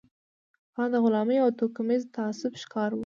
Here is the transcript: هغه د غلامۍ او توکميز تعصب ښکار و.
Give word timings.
هغه 0.75 0.87
د 0.93 0.95
غلامۍ 1.03 1.37
او 1.41 1.49
توکميز 1.59 2.01
تعصب 2.15 2.53
ښکار 2.63 2.91
و. 2.93 2.99